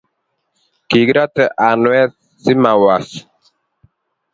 kikirate 0.87 1.43
anwet 1.67 2.11
si 2.41 2.53
ma 2.61 2.71
was 2.83 3.07